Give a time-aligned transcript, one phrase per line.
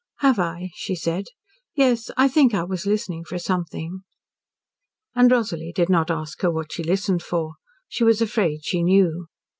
[0.21, 1.25] "Have I," she said.
[1.75, 3.99] "Yes, I think I was listening for something."
[5.13, 7.53] And Rosalie did not ask her what she listened for.
[7.87, 9.27] She was afraid she knew.